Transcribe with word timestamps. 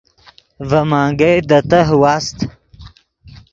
ڤے 0.69 0.81
منگئے 0.89 1.31
دے 1.49 1.59
تہہ 1.69 1.91
واست 2.01 2.37